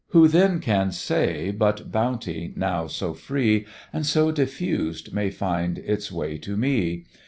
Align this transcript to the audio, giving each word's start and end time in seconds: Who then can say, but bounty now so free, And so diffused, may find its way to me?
Who 0.07 0.27
then 0.27 0.61
can 0.61 0.91
say, 0.93 1.51
but 1.51 1.91
bounty 1.91 2.53
now 2.55 2.87
so 2.87 3.13
free, 3.13 3.67
And 3.93 4.03
so 4.03 4.31
diffused, 4.31 5.13
may 5.13 5.29
find 5.29 5.77
its 5.77 6.11
way 6.11 6.39
to 6.39 6.57
me? 6.57 7.03